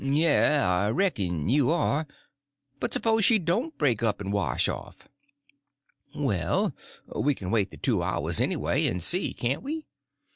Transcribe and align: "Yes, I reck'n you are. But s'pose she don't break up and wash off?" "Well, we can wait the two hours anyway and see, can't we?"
"Yes, 0.03 0.63
I 0.63 0.89
reck'n 0.89 1.47
you 1.47 1.69
are. 1.69 2.07
But 2.79 2.91
s'pose 2.91 3.23
she 3.23 3.37
don't 3.37 3.77
break 3.77 4.01
up 4.01 4.19
and 4.19 4.33
wash 4.33 4.67
off?" 4.67 5.07
"Well, 6.15 6.73
we 7.15 7.35
can 7.35 7.51
wait 7.51 7.69
the 7.69 7.77
two 7.77 8.01
hours 8.01 8.41
anyway 8.41 8.87
and 8.87 9.03
see, 9.03 9.31
can't 9.31 9.61
we?" 9.61 9.85